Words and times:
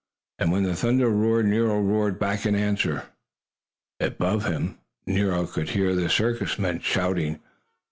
When 0.43 0.63
the 0.63 0.75
thunder 0.75 1.07
roared 1.09 1.45
Nero 1.45 1.79
roared 1.79 2.17
back 2.17 2.47
in 2.47 2.55
answer. 2.55 3.03
Up 3.99 4.13
above 4.13 4.45
him 4.45 4.79
Nero 5.05 5.45
could 5.45 5.69
hear 5.69 5.93
the 5.93 6.09
circus 6.09 6.57
men 6.57 6.79
shouting. 6.79 7.39